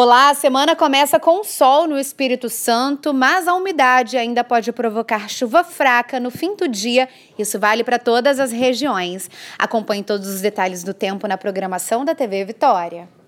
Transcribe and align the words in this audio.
Olá, 0.00 0.30
a 0.30 0.34
semana 0.34 0.76
começa 0.76 1.18
com 1.18 1.42
sol 1.42 1.88
no 1.88 1.98
Espírito 1.98 2.48
Santo, 2.48 3.12
mas 3.12 3.48
a 3.48 3.54
umidade 3.54 4.16
ainda 4.16 4.44
pode 4.44 4.70
provocar 4.70 5.28
chuva 5.28 5.64
fraca 5.64 6.20
no 6.20 6.30
fim 6.30 6.54
do 6.54 6.68
dia. 6.68 7.08
Isso 7.36 7.58
vale 7.58 7.82
para 7.82 7.98
todas 7.98 8.38
as 8.38 8.52
regiões. 8.52 9.28
Acompanhe 9.58 10.04
todos 10.04 10.28
os 10.28 10.40
detalhes 10.40 10.84
do 10.84 10.94
tempo 10.94 11.26
na 11.26 11.36
programação 11.36 12.04
da 12.04 12.14
TV 12.14 12.44
Vitória. 12.44 13.08